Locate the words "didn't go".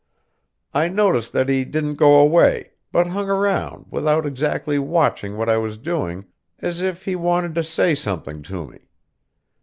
1.63-2.19